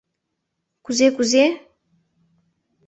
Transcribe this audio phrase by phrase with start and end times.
[0.85, 1.45] Кузе-кузе?..